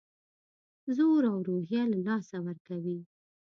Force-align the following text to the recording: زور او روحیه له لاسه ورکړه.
زور 0.95 1.21
او 1.31 1.37
روحیه 1.47 1.83
له 1.91 1.97
لاسه 2.07 2.37
ورکړه. 2.45 2.77